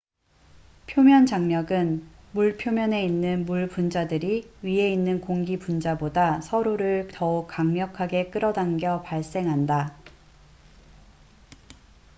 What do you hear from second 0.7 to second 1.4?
표면